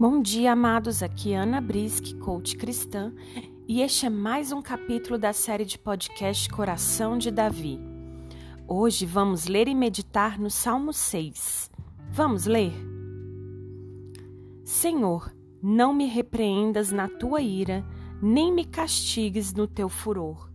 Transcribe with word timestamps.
Bom 0.00 0.22
dia, 0.22 0.52
amados. 0.52 1.02
Aqui 1.02 1.34
é 1.34 1.36
Ana 1.36 1.60
Brisk, 1.60 2.14
coach 2.20 2.56
cristã, 2.56 3.12
e 3.68 3.82
este 3.82 4.06
é 4.06 4.08
mais 4.08 4.50
um 4.50 4.62
capítulo 4.62 5.18
da 5.18 5.34
série 5.34 5.66
de 5.66 5.78
podcast 5.78 6.48
Coração 6.48 7.18
de 7.18 7.30
Davi. 7.30 7.78
Hoje 8.66 9.04
vamos 9.04 9.44
ler 9.44 9.68
e 9.68 9.74
meditar 9.74 10.38
no 10.38 10.48
Salmo 10.48 10.90
6. 10.90 11.70
Vamos 12.10 12.46
ler? 12.46 12.72
Senhor, 14.64 15.30
não 15.62 15.92
me 15.92 16.06
repreendas 16.06 16.90
na 16.90 17.06
tua 17.06 17.42
ira, 17.42 17.84
nem 18.22 18.50
me 18.50 18.64
castigues 18.64 19.52
no 19.52 19.66
teu 19.66 19.90
furor. 19.90 20.50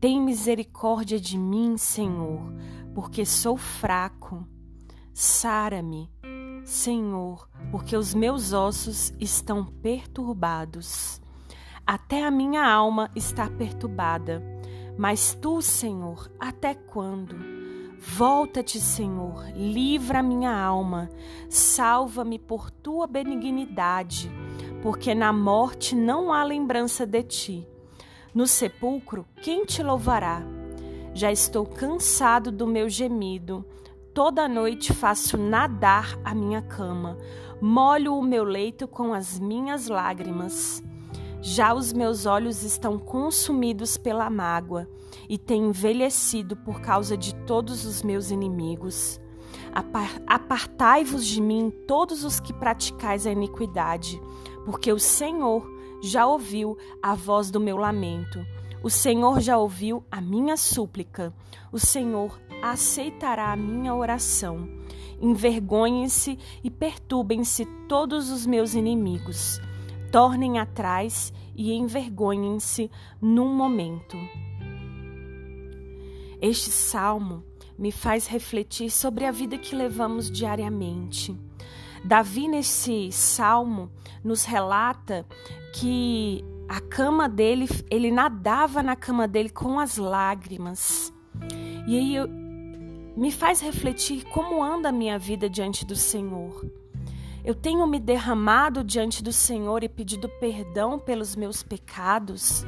Tem 0.00 0.20
misericórdia 0.20 1.20
de 1.20 1.38
mim, 1.38 1.76
Senhor, 1.76 2.52
porque 2.92 3.24
sou 3.24 3.56
fraco. 3.56 4.44
Sara-me 5.14 6.10
Senhor, 6.64 7.48
porque 7.70 7.96
os 7.96 8.14
meus 8.14 8.52
ossos 8.52 9.12
estão 9.18 9.64
perturbados. 9.64 11.20
Até 11.86 12.24
a 12.24 12.30
minha 12.30 12.64
alma 12.64 13.10
está 13.16 13.50
perturbada. 13.50 14.42
Mas 14.96 15.34
tu, 15.34 15.60
Senhor, 15.60 16.30
até 16.38 16.74
quando? 16.74 17.34
Volta-te, 17.98 18.80
Senhor, 18.80 19.44
livra 19.54 20.22
minha 20.22 20.52
alma, 20.52 21.08
salva-me 21.48 22.36
por 22.38 22.68
tua 22.68 23.06
benignidade, 23.06 24.30
porque 24.82 25.14
na 25.14 25.32
morte 25.32 25.94
não 25.94 26.32
há 26.32 26.42
lembrança 26.42 27.06
de 27.06 27.22
ti. 27.22 27.68
No 28.34 28.46
sepulcro, 28.46 29.24
quem 29.40 29.64
te 29.64 29.82
louvará? 29.82 30.42
Já 31.14 31.30
estou 31.30 31.64
cansado 31.64 32.50
do 32.50 32.66
meu 32.66 32.88
gemido, 32.88 33.64
Toda 34.14 34.46
noite 34.46 34.92
faço 34.92 35.38
nadar 35.38 36.18
a 36.22 36.34
minha 36.34 36.60
cama, 36.60 37.16
molho 37.62 38.14
o 38.14 38.22
meu 38.22 38.44
leito 38.44 38.86
com 38.86 39.14
as 39.14 39.40
minhas 39.40 39.88
lágrimas. 39.88 40.84
Já 41.40 41.72
os 41.72 41.94
meus 41.94 42.26
olhos 42.26 42.62
estão 42.62 42.98
consumidos 42.98 43.96
pela 43.96 44.28
mágoa 44.28 44.86
e 45.30 45.38
têm 45.38 45.64
envelhecido 45.64 46.54
por 46.58 46.82
causa 46.82 47.16
de 47.16 47.34
todos 47.46 47.86
os 47.86 48.02
meus 48.02 48.30
inimigos. 48.30 49.18
Apartai-vos 50.26 51.26
de 51.26 51.40
mim, 51.40 51.72
todos 51.88 52.22
os 52.22 52.38
que 52.38 52.52
praticais 52.52 53.26
a 53.26 53.32
iniquidade, 53.32 54.20
porque 54.66 54.92
o 54.92 54.98
Senhor 54.98 55.66
já 56.02 56.26
ouviu 56.26 56.76
a 57.02 57.14
voz 57.14 57.50
do 57.50 57.58
meu 57.58 57.78
lamento. 57.78 58.44
O 58.82 58.90
Senhor 58.90 59.40
já 59.40 59.56
ouviu 59.56 60.04
a 60.10 60.20
minha 60.20 60.56
súplica. 60.56 61.32
O 61.70 61.78
Senhor 61.78 62.40
aceitará 62.60 63.52
a 63.52 63.56
minha 63.56 63.94
oração. 63.94 64.68
Envergonhem-se 65.20 66.36
e 66.64 66.70
perturbem-se 66.70 67.64
todos 67.88 68.28
os 68.30 68.44
meus 68.44 68.74
inimigos. 68.74 69.60
Tornem 70.10 70.58
atrás 70.58 71.32
e 71.54 71.72
envergonhem-se 71.72 72.90
num 73.20 73.54
momento. 73.54 74.16
Este 76.40 76.70
salmo 76.70 77.44
me 77.78 77.92
faz 77.92 78.26
refletir 78.26 78.90
sobre 78.90 79.24
a 79.24 79.30
vida 79.30 79.56
que 79.56 79.76
levamos 79.76 80.28
diariamente. 80.28 81.38
Davi, 82.04 82.48
nesse 82.48 83.12
salmo, 83.12 83.92
nos 84.24 84.44
relata 84.44 85.24
que 85.72 86.44
a 86.68 86.80
cama 86.80 87.28
dele, 87.28 87.68
ele 87.90 88.10
nadava 88.10 88.82
na 88.82 88.96
cama 88.96 89.28
dele 89.28 89.48
com 89.48 89.78
as 89.78 89.96
lágrimas. 89.96 91.12
E 91.86 91.98
aí 91.98 92.16
eu, 92.16 92.28
me 93.16 93.30
faz 93.30 93.60
refletir 93.60 94.24
como 94.24 94.62
anda 94.62 94.88
a 94.88 94.92
minha 94.92 95.18
vida 95.18 95.48
diante 95.48 95.84
do 95.84 95.96
Senhor. 95.96 96.64
Eu 97.44 97.54
tenho 97.54 97.86
me 97.86 97.98
derramado 97.98 98.84
diante 98.84 99.22
do 99.22 99.32
Senhor 99.32 99.82
e 99.82 99.88
pedido 99.88 100.28
perdão 100.40 100.98
pelos 100.98 101.34
meus 101.34 101.62
pecados? 101.62 102.64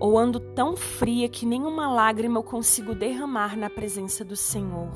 Ou 0.00 0.18
ando 0.18 0.40
tão 0.40 0.76
fria 0.76 1.28
que 1.28 1.46
nenhuma 1.46 1.92
lágrima 1.92 2.38
eu 2.38 2.42
consigo 2.42 2.94
derramar 2.94 3.56
na 3.56 3.68
presença 3.68 4.24
do 4.24 4.34
Senhor? 4.34 4.90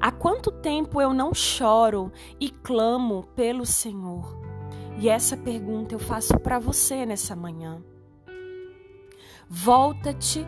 Há 0.00 0.10
quanto 0.10 0.50
tempo 0.50 1.00
eu 1.00 1.14
não 1.14 1.32
choro 1.32 2.12
e 2.40 2.50
clamo 2.50 3.24
pelo 3.34 3.64
Senhor? 3.64 4.47
E 4.98 5.08
essa 5.08 5.36
pergunta 5.36 5.94
eu 5.94 5.98
faço 5.98 6.38
para 6.40 6.58
você 6.58 7.06
nessa 7.06 7.36
manhã. 7.36 7.82
Volta-te 9.48 10.44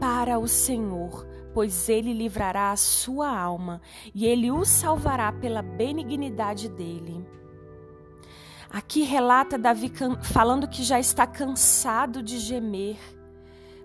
para 0.00 0.38
o 0.38 0.48
Senhor 0.48 1.26
pois 1.52 1.88
ele 1.88 2.12
livrará 2.12 2.70
a 2.70 2.76
sua 2.76 3.28
alma 3.28 3.80
e 4.14 4.26
ele 4.26 4.50
o 4.50 4.64
salvará 4.64 5.32
pela 5.32 5.62
benignidade 5.62 6.68
dele. 6.68 7.26
Aqui 8.70 9.02
relata 9.02 9.58
Davi 9.58 9.92
falando 10.22 10.68
que 10.68 10.82
já 10.82 10.98
está 10.98 11.26
cansado 11.26 12.22
de 12.22 12.38
gemer. 12.38 12.96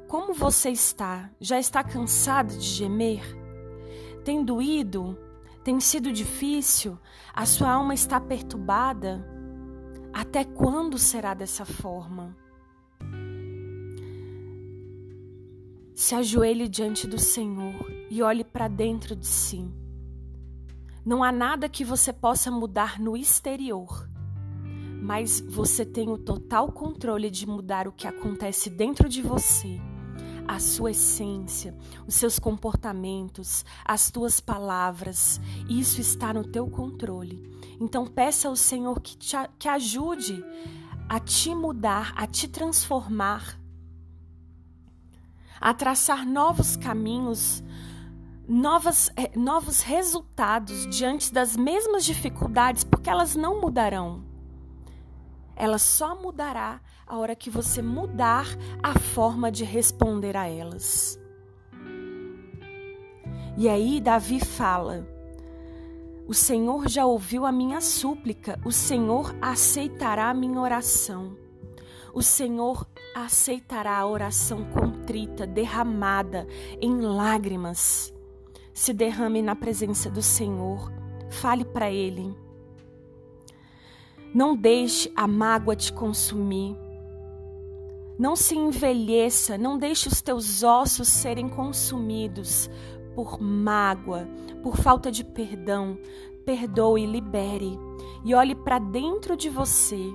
Como 0.08 0.34
você 0.34 0.70
está? 0.70 1.30
Já 1.42 1.60
está 1.60 1.84
cansado 1.84 2.58
de 2.58 2.66
gemer? 2.66 3.22
Tem 4.24 4.44
doído? 4.44 5.18
Tem 5.62 5.78
sido 5.82 6.14
difícil? 6.14 6.98
A 7.34 7.46
sua 7.46 7.72
alma 7.72 7.94
está 7.94 8.22
perturbada? 8.22 9.37
Até 10.20 10.44
quando 10.44 10.98
será 10.98 11.36
dessa 11.36 11.64
forma? 11.64 12.36
Se 15.94 16.16
ajoelhe 16.16 16.68
diante 16.68 17.06
do 17.06 17.20
Senhor 17.20 17.76
e 18.10 18.24
olhe 18.24 18.44
para 18.44 18.68
dentro 18.68 19.16
de 19.16 19.28
si. 19.28 19.72
Não 21.06 21.24
há 21.24 21.32
nada 21.32 21.70
que 21.70 21.86
você 21.86 22.12
possa 22.12 22.50
mudar 22.50 23.00
no 23.00 23.16
exterior, 23.16 24.10
mas 25.04 25.40
você 25.40 25.86
tem 25.86 26.10
o 26.10 26.18
total 26.18 26.72
controle 26.72 27.30
de 27.30 27.46
mudar 27.46 27.88
o 27.88 27.92
que 27.92 28.08
acontece 28.08 28.72
dentro 28.72 29.08
de 29.08 29.22
você, 29.22 29.80
a 30.48 30.58
sua 30.58 30.92
essência, 30.92 31.78
os 32.08 32.16
seus 32.16 32.40
comportamentos, 32.40 33.64
as 33.86 34.10
tuas 34.10 34.40
palavras. 34.40 35.40
Isso 35.70 36.02
está 36.02 36.34
no 36.34 36.44
teu 36.44 36.68
controle. 36.68 37.57
Então 37.80 38.06
peça 38.06 38.48
ao 38.48 38.56
Senhor 38.56 39.00
que 39.02 39.18
te 39.18 39.36
que 39.60 39.68
ajude 39.68 40.44
a 41.08 41.20
te 41.20 41.54
mudar, 41.54 42.14
a 42.16 42.26
te 42.28 42.48
transformar 42.48 43.58
a 45.60 45.74
traçar 45.74 46.26
novos 46.26 46.76
caminhos, 46.76 47.64
novas, 48.48 49.12
eh, 49.16 49.32
novos 49.36 49.82
resultados 49.82 50.88
diante 50.88 51.34
das 51.34 51.56
mesmas 51.56 52.06
dificuldades, 52.06 52.84
porque 52.84 53.10
elas 53.10 53.36
não 53.36 53.60
mudarão. 53.60 54.24
Ela 55.56 55.80
só 55.80 56.16
mudará 56.16 56.80
a 57.06 57.18
hora 57.18 57.36
que 57.36 57.50
você 57.50 57.82
mudar 57.82 58.46
a 58.84 58.98
forma 59.00 59.52
de 59.52 59.64
responder 59.64 60.38
a 60.38 60.48
elas. 60.48 61.20
E 63.58 63.68
aí 63.68 64.00
Davi 64.00 64.40
fala: 64.40 65.08
O 66.28 66.34
Senhor 66.34 66.90
já 66.90 67.06
ouviu 67.06 67.46
a 67.46 67.54
minha 67.54 67.80
súplica, 67.80 68.60
o 68.66 68.72
Senhor 68.72 69.34
aceitará 69.42 70.30
a 70.30 70.34
minha 70.34 70.60
oração. 70.60 71.38
O 72.14 72.22
Senhor 72.22 72.86
aceitará 73.16 73.98
a 73.98 74.06
oração 74.06 74.66
contrita, 74.66 75.48
derramada 75.48 76.46
em 76.82 77.00
lágrimas. 77.00 78.14
Se 78.74 78.92
derrame 78.92 79.42
na 79.42 79.56
presença 79.56 80.10
do 80.10 80.22
Senhor, 80.22 80.92
fale 81.30 81.64
para 81.64 81.90
Ele. 81.90 82.36
Não 84.34 84.54
deixe 84.54 85.10
a 85.16 85.26
mágoa 85.28 85.78
te 85.78 85.94
consumir. 85.94 86.76
Não 88.20 88.36
se 88.36 88.54
envelheça, 88.54 89.58
não 89.58 89.78
deixe 89.78 90.10
os 90.10 90.22
teus 90.22 90.62
ossos 90.62 91.08
serem 91.08 91.48
consumidos 91.48 92.70
por 93.18 93.42
mágoa, 93.42 94.30
por 94.62 94.78
falta 94.78 95.12
de 95.12 95.24
perdão. 95.24 95.98
Perdoe, 96.46 97.08
libere 97.08 97.78
e 98.24 98.36
olhe 98.36 98.54
para 98.54 98.78
dentro 98.78 99.36
de 99.36 99.50
você 99.50 100.14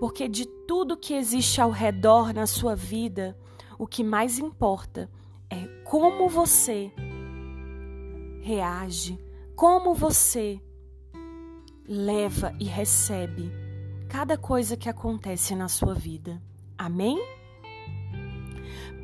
porque 0.00 0.28
de 0.28 0.46
tudo 0.46 0.96
que 0.96 1.14
existe 1.14 1.60
ao 1.60 1.70
redor 1.70 2.32
na 2.32 2.46
sua 2.46 2.74
vida, 2.74 3.36
o 3.78 3.86
que 3.86 4.02
mais 4.02 4.38
importa 4.38 5.10
é 5.48 5.66
como 5.84 6.28
você 6.28 6.92
reage, 8.42 9.18
como 9.54 9.94
você 9.94 10.60
leva 11.86 12.54
e 12.58 12.64
recebe 12.64 13.50
cada 14.08 14.36
coisa 14.36 14.76
que 14.76 14.88
acontece 14.88 15.54
na 15.54 15.68
sua 15.68 15.94
vida. 15.94 16.42
Amém? 16.76 17.18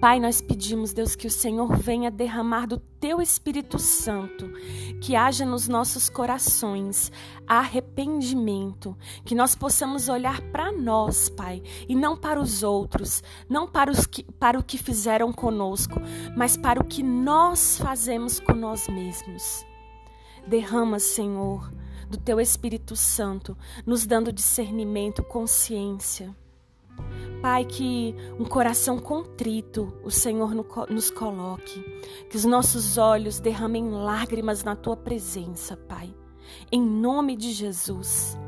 Pai, 0.00 0.18
nós 0.18 0.40
pedimos, 0.40 0.94
Deus, 0.94 1.14
que 1.14 1.26
o 1.26 1.30
Senhor 1.30 1.76
venha 1.76 2.10
derramar 2.10 2.66
do 2.66 2.78
teu 2.78 3.20
Espírito 3.20 3.78
Santo, 3.78 4.50
que 4.98 5.14
haja 5.14 5.44
nos 5.44 5.68
nossos 5.68 6.08
corações 6.08 7.12
arrependimento, 7.46 8.96
que 9.26 9.34
nós 9.34 9.54
possamos 9.54 10.08
olhar 10.08 10.40
para 10.50 10.72
nós, 10.72 11.28
Pai, 11.28 11.62
e 11.86 11.94
não 11.94 12.16
para 12.16 12.40
os 12.40 12.62
outros, 12.62 13.22
não 13.46 13.66
para, 13.66 13.90
os 13.90 14.06
que, 14.06 14.22
para 14.22 14.58
o 14.58 14.64
que 14.64 14.78
fizeram 14.78 15.32
conosco, 15.32 16.00
mas 16.34 16.56
para 16.56 16.80
o 16.80 16.84
que 16.84 17.02
nós 17.02 17.76
fazemos 17.76 18.40
com 18.40 18.54
nós 18.54 18.88
mesmos. 18.88 19.66
Derrama, 20.46 20.98
Senhor, 20.98 21.70
do 22.08 22.16
teu 22.16 22.40
Espírito 22.40 22.96
Santo, 22.96 23.56
nos 23.84 24.06
dando 24.06 24.32
discernimento, 24.32 25.22
consciência. 25.22 26.34
Pai, 27.40 27.64
que 27.64 28.14
um 28.38 28.44
coração 28.44 28.98
contrito 28.98 29.94
o 30.04 30.10
Senhor 30.10 30.54
nos 30.90 31.10
coloque, 31.10 31.82
que 32.28 32.36
os 32.36 32.44
nossos 32.44 32.98
olhos 32.98 33.40
derramem 33.40 33.90
lágrimas 33.90 34.62
na 34.62 34.76
tua 34.76 34.94
presença, 34.94 35.74
Pai. 35.74 36.14
Em 36.70 36.82
nome 36.82 37.36
de 37.36 37.52
Jesus, 37.52 38.38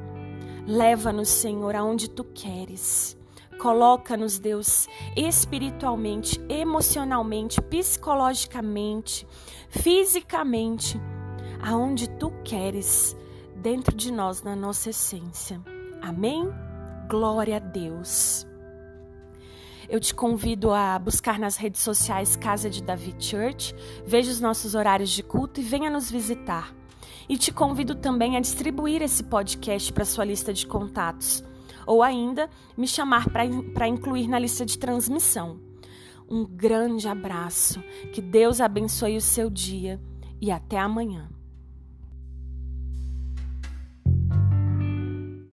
leva-nos, 0.67 1.31
Senhor, 1.31 1.75
aonde 1.75 2.11
tu 2.11 2.23
queres. 2.23 3.17
Coloca-nos, 3.59 4.39
Deus, 4.39 4.89
espiritualmente, 5.17 6.39
emocionalmente, 6.49 7.63
psicologicamente, 7.63 9.27
fisicamente, 9.71 11.01
aonde 11.63 12.11
tu 12.11 12.31
queres, 12.45 13.17
dentro 13.57 13.97
de 13.97 14.13
nós, 14.13 14.43
na 14.43 14.55
nossa 14.55 14.91
essência. 14.91 15.63
Amém? 16.03 16.47
Glória 17.09 17.57
a 17.57 17.61
Deus. 17.61 18.52
Eu 19.93 20.01
te 20.01 20.15
convido 20.15 20.73
a 20.73 20.99
buscar 20.99 21.39
nas 21.39 21.59
redes 21.59 21.83
sociais 21.83 22.35
Casa 22.35 22.71
de 22.71 22.83
Davi 22.83 23.15
Church, 23.19 23.75
veja 24.07 24.31
os 24.31 24.41
nossos 24.41 24.75
horários 24.75 25.11
de 25.11 25.23
culto 25.23 25.61
e 25.61 25.63
venha 25.63 25.91
nos 25.91 26.11
visitar. 26.11 26.75
E 27.29 27.37
te 27.37 27.53
convido 27.53 27.95
também 27.95 28.35
a 28.35 28.41
distribuir 28.41 29.03
esse 29.03 29.23
podcast 29.23 29.93
para 29.93 30.07
sua 30.07 30.25
lista 30.25 30.51
de 30.51 30.67
contatos, 30.67 31.45
ou 31.87 32.03
ainda 32.03 32.49
me 32.75 32.89
chamar 32.89 33.29
para 33.29 33.87
incluir 33.87 34.29
na 34.29 34.39
lista 34.39 34.65
de 34.65 34.79
transmissão. 34.79 35.61
Um 36.27 36.47
grande 36.47 37.07
abraço, 37.07 37.79
que 38.15 38.23
Deus 38.23 38.63
abençoe 38.63 39.19
o 39.19 39.21
seu 39.21 39.51
dia 39.51 40.01
e 40.41 40.51
até 40.51 40.79
amanhã. 40.79 41.29